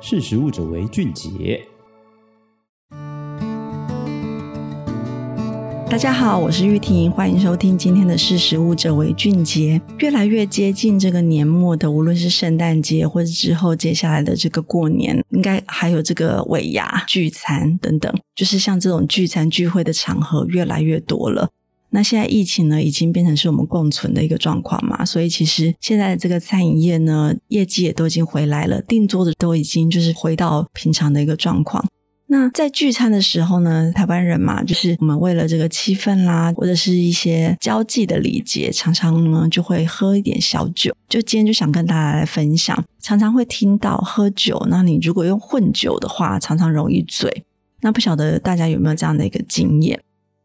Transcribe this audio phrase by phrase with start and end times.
[0.00, 1.60] 识食物者为俊杰。
[5.90, 9.80] 大家好，我是玉婷，欢迎收听今天的“识食物者为俊杰”。
[9.98, 21.50] 越来越接近这个年末的，无论是圣诞节，或者之后接下来的这个过年，应该还有这个尾牙聚餐等等，就是像这种聚餐聚会的场合越来越多了。
[21.90, 31.84] 那现在疫情呢，已经变成是我们共存的一个状况嘛，所以其实现在这个餐饮业呢，业绩也都已经回来了，订桌的都已经就是回到平常的一个状况。
[32.30, 40.94] 那在聚餐的时候呢，台湾人嘛，就是我们为了这个气氛啦，或者是一些交际的礼节，常常呢就会喝一点小酒。
[41.08, 47.44] 就今天就想跟大家来分享，常常会听到喝酒，那你如果用混酒的话，常常容易醉。
[47.80, 49.98] 那不晓得大家有没有这样的一个经验？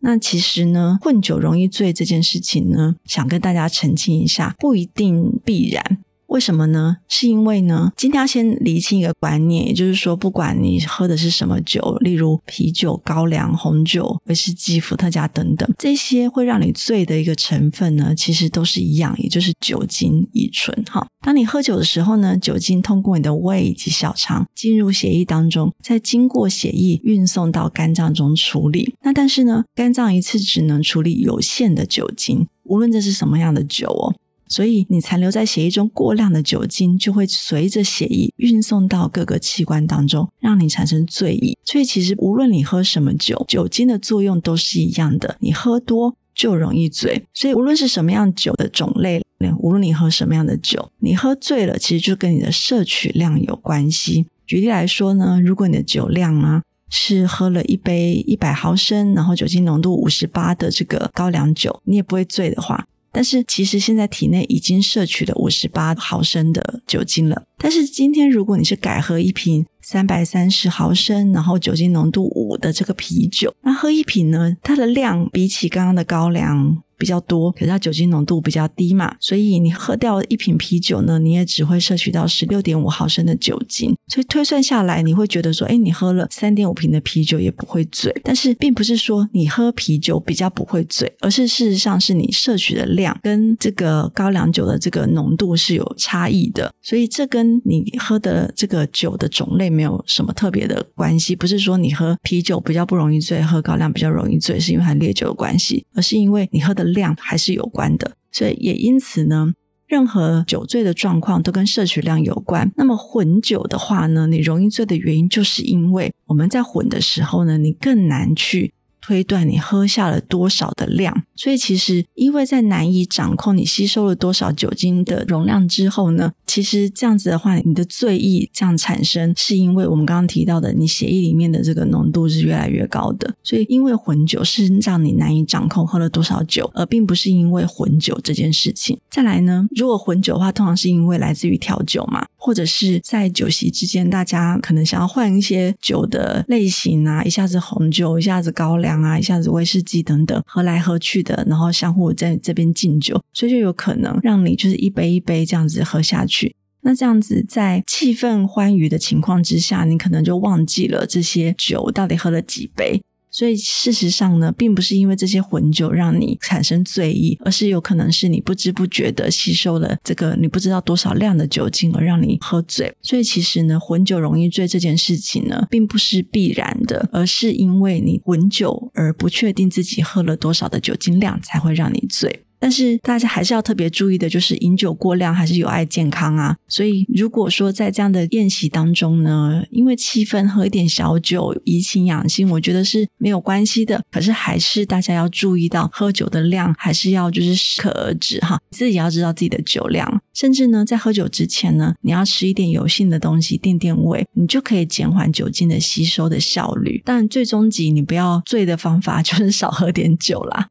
[0.00, 5.98] 那其实呢，混酒容易醉这件事情呢，想跟大家澄清一下，不一定必然。
[6.28, 6.98] 为什么呢？
[7.08, 20.84] 是因为呢，今天要先厘清一个观念，也就是说，不管你喝的是什么酒，例如啤酒、高粱、红酒、威士忌、伏特加等等，这些会让你醉的一个成分呢，其实都是一样，也就是酒精乙醇。
[20.90, 28.94] 哈，当你喝酒的时候呢，酒精通过你的胃以及小肠进入血液当中，再经过血液运送到肝脏中处理。
[29.02, 34.14] 那但是呢，肝脏一次只能处理有限的酒精，无论这是什么样的酒哦。
[34.48, 41.56] 所以，你残留在血液中过量的酒精，就会随着血液运送到各个器官当中，让你产生醉意。
[41.64, 45.36] 所以，其实无论你喝什么酒，酒精的作用都是一样的。
[45.40, 47.22] 你喝多就容易醉。
[47.34, 49.22] 所以，无论是什么样酒的种类，
[49.60, 54.26] 无论你喝什么样的酒，你喝醉了，其实就跟你的摄取量有关系。
[54.46, 62.86] 举例来说呢，如果你的酒量啊是喝了一杯一百毫升，然后酒精浓度五十八的这个高粱酒，你也不会醉的话。
[63.10, 67.42] 但是其实现在体内已经摄取了五十八毫升的酒精了。
[67.56, 88.12] 但是今天如果你是改喝一瓶三百三十毫升，然后酒精浓度五的这个啤酒，那喝一瓶呢，它的量比起刚刚的高粱比较多，可是它酒精浓度比较低嘛，所以你喝掉一瓶啤酒呢，你也只会摄取到十六点五毫升的酒精，所以推算下来，你会觉得说，哎，你喝了三点五瓶的啤酒也不会醉。
[88.24, 106.87] 但是并不是说你喝啤酒比较不会醉，而是事实上是你摄取的量跟这个高粱酒的这个浓度是有差异的，所以这跟你喝的这个酒的种类没有什么特别的关系，不是说你喝啤酒比较不容易醉，喝高粱比较容易醉，是因为它烈酒的关系，而是因为你喝的。
[106.92, 109.52] 量还是有关的，所以也因此呢，
[109.86, 112.70] 任何酒醉的状况都跟摄取量有关。
[112.76, 118.72] 那么混酒的话呢，你容易醉的原因，就是因为我们在混的时候呢，你更难去。
[119.00, 138.98] 推断你喝下了多少的量，所以其实因为在难以掌控你吸收了多少酒精的容量之后呢，其实这样子的话，你的醉意这样产生，是因为我们刚刚提到的，你血液里面的这个浓度是越来越高的，所以因为混酒是让你难以掌控喝了多少酒，而并不是因为混酒这件事情。
[139.08, 148.88] 再来呢，如果混酒的话，通常是因为来自于调酒嘛，或者是在酒席之间，大家可能想要换一些酒的类型啊，一下子红酒，一下子高粱。
[148.98, 156.47] 啊，一下子威士忌等等，喝来喝去的，然后相互在这边敬酒，所以就有可能让你就是一杯一杯这样子喝下去。
[156.82, 163.02] 那这样子在气氛欢愉的情况之下，你可能就忘记了这些酒到底喝了几杯。
[163.30, 172.92] 所以事实上呢，并不是因为这些混酒让你产生醉意，而是有可能是你不知不觉的吸收了这个你不知道多少量的酒精而让你喝醉。
[173.02, 182.44] 所以其实呢，混酒容易醉这件事情呢，并不是必然的，而是因为你混酒而不确定自己喝了多少的酒精量才会让你醉。
[182.58, 186.56] 但是大家还是要特别注意的，就是饮酒过量还是有碍健康啊。
[186.68, 194.02] 所以如果说在这样的宴席当中呢，因为气氛喝一点小酒怡情养性，我觉得是没有关系的。
[194.10, 198.60] 可是还是大家要注意到喝酒的量，还是要就是适可而止哈。
[198.70, 207.00] 自己要知道自己的酒量，甚至呢，在喝酒之前呢，你要吃一点油性的东西垫垫胃，你就可以减缓酒精的吸收的效率。
[207.04, 210.68] 但最终极你不要醉的方法 就是少喝点酒啦。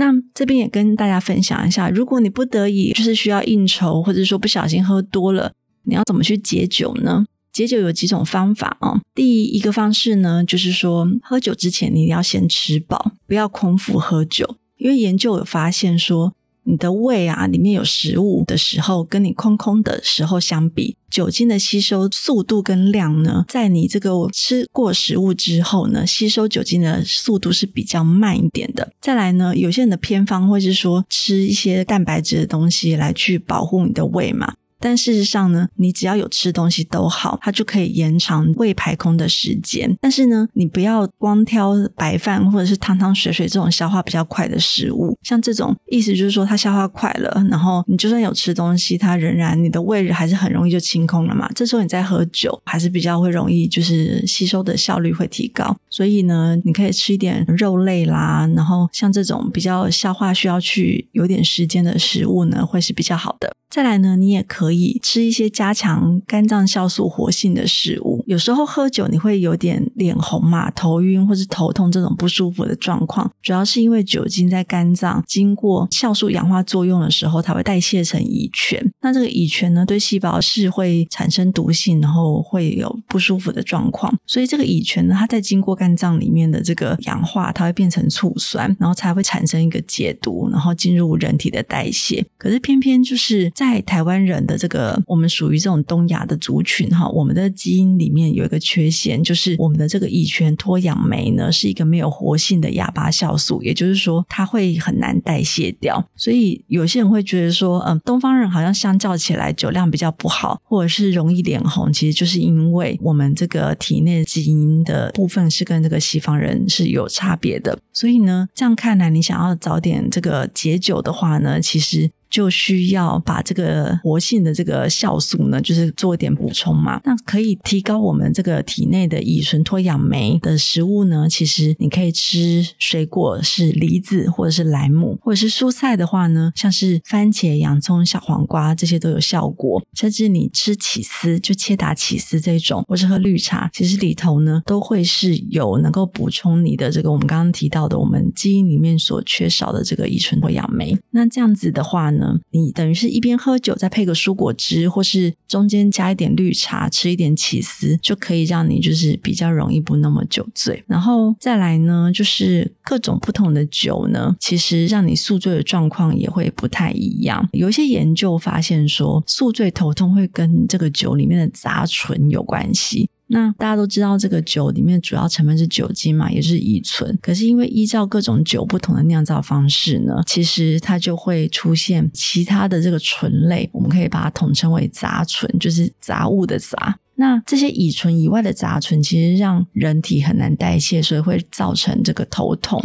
[0.00, 5.52] 那这边也跟大家分享一下，如果你不得已就是需要应酬，或者说不小心喝多了，
[5.84, 7.26] 你要怎么去解酒呢？
[7.52, 9.00] 解酒有几种方法啊、哦。
[9.14, 16.32] 第一个方式呢，就是说喝酒之前你要先吃饱，不要空腹喝酒，因为研究有发现说。
[16.64, 28.92] 你的胃啊，里面有食物的时候，跟你空空的时候相比，酒精的吸收速度跟量呢，在你这个吃过食物之后呢，吸收酒精的速度是比较慢一点的。
[29.00, 34.54] 再来呢，有些人的偏方会是说吃一些蛋白质的东西来去保护你的胃嘛。
[34.80, 39.94] 但事实上呢，你只要有吃东西都好，它就可以延长胃排空的时间。
[40.00, 51.48] 但是呢，你不要光挑白饭或者是汤汤水水这种消化比较快的食物，像这种意思就是说它消化快了，然后你就算有吃东西，它仍然你的胃还是很容易就清空了嘛。
[51.54, 55.76] 这时候你再喝酒，还是比较会容易就是吸收的效率会提高。
[55.88, 63.52] 所以呢，你可以吃一点肉类啦，然后像这种比较消化需要去有点时间的食物呢，会是比较好的。
[63.68, 68.22] 再来呢，你也可可以吃一些加强肝脏酵素活性的食物。
[68.28, 78.80] 有时候喝酒你会有点脸红嘛，头晕或是头痛这种不舒服的状况，主要是因为酒精在肝脏经过酵素氧化作用的时候，它会代谢成乙醛。
[79.00, 84.16] 那这个乙醛呢，对细胞是会产生毒性，然后会有不舒服的状况。
[84.24, 92.24] 所以这个乙醛呢，它在经过肝脏里面的这个氧化，它会变成醋酸，然后才会产生一个解毒，然后进入人体的代谢。
[92.38, 93.40] 可是偏偏就是。
[93.54, 106.04] 在台湾人的这个，我们属于这种东亚的族群哈，我们的基因里面有一个缺陷，就是我们的这个乙醛脱氧酶呢是一个没有活性的哑巴酵素，也就是说它会很难代谢掉。
[106.14, 117.78] 所以有些人会觉得说，嗯，东方人好像相较起来酒量比较不好，或者是容易脸红，其实就是因为我们这个体内基因的部分是跟这个西方人是有差别的。
[117.92, 122.10] 所以呢，这样看来，你想要早点这个解酒的话呢，其实。
[122.30, 127.00] 就需要把这个活性的这个酵素呢，就是做一点补充嘛。
[127.04, 139.82] 那可以提高我们这个体内的乙醇脱氧酶的食物呢，其实你可以吃水果，是梨子或者是莱姆，或者是蔬菜的话呢，像是番茄、洋葱、小黄瓜这些都有效果。
[139.94, 150.96] 甚至你吃起司，就切达起司这种，或是喝绿茶，其实里头呢都会是有能够补充你的这个我们刚刚提到的我们基因里面所缺少的这个乙醇脱氧酶。
[151.10, 152.19] 那这样子的话呢，
[152.50, 160.82] 你等于是一边喝酒，再配个蔬果汁，或是中间加一点绿茶，吃一点起司，就可以让你就是比较容易不那么酒醉。
[160.86, 167.48] 然后再来呢，就是各种不同的酒呢，其实让你宿醉的状况也会不太一样。
[167.52, 173.08] 有一些研究发现说，宿醉头痛会跟这个酒里面的杂醇有关系。
[173.32, 177.16] 那大家都知道，这个酒里面主要成分是酒精嘛，也是乙醇。
[177.22, 186.98] 可是因为依照各种酒不同的酿造方式呢，其实它就会出现其他的这个醇类，我们可以把它统称为杂醇，就是杂物的杂。
[187.14, 192.82] 那这些乙醇以外的杂醇，其实让人体很难代谢，所以会造成这个头痛。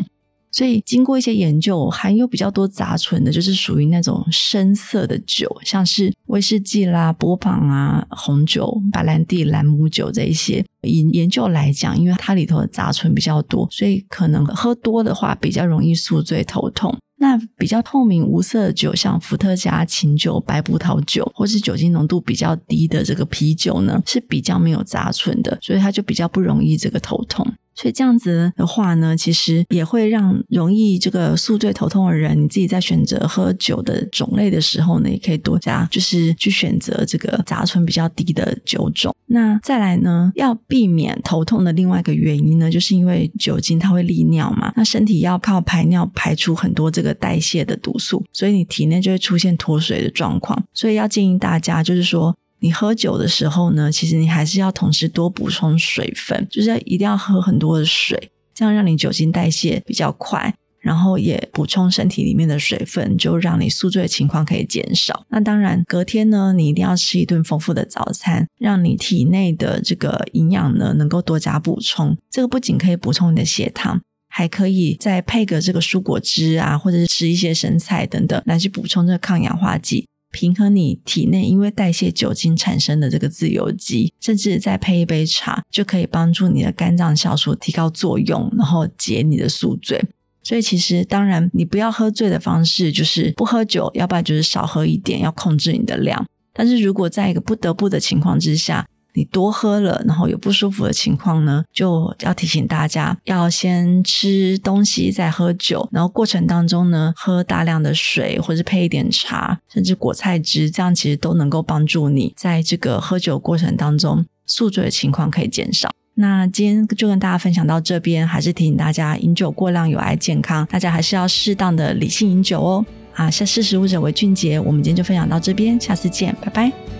[0.56, 10.64] 所以，经过一些研究，含有比较多杂醇的，就是属于那种深色的酒，像是威士忌啦、波旁啊、红酒、白兰地、兰姆酒这一些。
[10.84, 16.98] 以研究来讲，因为它里头的杂醇比较多，所以可能喝多的话比较容易宿醉头痛。
[17.18, 27.46] 那比较透明无色的酒，像伏特加、琴酒、白葡萄酒，或是酒精浓度比较低的这个啤酒呢，是比较没有杂醇的，所以它就比较不容易这个头痛。
[27.76, 39.14] 所以这样子的话呢，其实也会让容易这个宿醉头痛的人，你自己在选择喝酒的种类的时候呢，也可以多加，就是去选择这个杂醇比较低的酒种。
[39.28, 50.64] 那再来呢，要避免头痛的另外一个原因呢，就是因为酒精它会利尿嘛，那身体要靠排尿排出很多这个代谢的毒素，所以你体内就会出现脱水的状况。
[50.74, 52.36] 所以要建议大家，就是说。
[52.60, 65.26] 你喝酒的时候呢，其实你还是要同时多补充水分，就是要一定要喝很多的水，这样让你酒精代谢比较快，然后也补充身体里面的水分，就让你宿醉的情况可以减少。
[65.30, 72.18] 那当然，隔天呢，你一定要吃一顿丰富的早餐，让你体内的这个营养呢能够多加补充。
[72.32, 80.08] 这个不仅可以补充你的血糖，还可以再配个这个蔬果汁啊，或者是吃一些生菜等等，来去补充这个抗氧化剂。
[80.36, 90.04] 平衡你体内因为代谢酒精产生的这个自由基，甚至再配一杯茶，就可以帮助你的肝脏消除提高作用，然后解你的宿醉。
[90.44, 96.28] 所以其实当然，你不要喝醉的方式就是不喝酒，要不然就是少喝一点，要控制你的量。
[96.54, 115.90] 但是如果在一个不得不的情况之下，你多喝了，然后有不舒服的情况呢，就要提醒大家，要先吃东西再喝酒，然后过程当中呢，喝大量的水，或者配一点茶，甚至果菜汁，这样其实都能够帮助你在这个喝酒过程当中宿醉的情况可以减少。
[116.18, 122.86] 那今天就跟大家分享到这边，还是提醒大家，饮酒过量有碍健康，大家还是要适当的理性饮酒哦。
[123.14, 126.95] 啊，下识食物者为俊杰，我们今天就分享到这边，下次见，拜拜。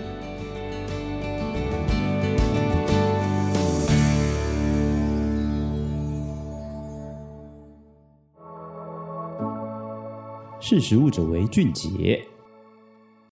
[10.68, 12.20] 识时务者为俊杰。